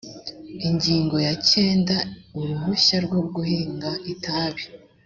ingingo 0.67 1.15
ya 1.27 1.33
kenda 1.47 1.97
uruhushya 2.39 2.97
rwo 3.05 3.21
guhinga 3.33 3.89
itabi 4.13 4.63